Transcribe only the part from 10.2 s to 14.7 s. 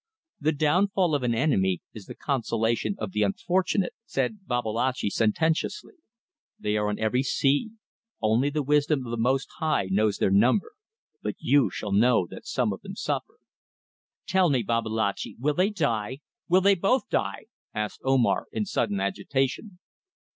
number but you shall know that some of them suffer." "Tell me,